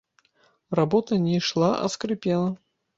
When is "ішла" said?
1.43-1.71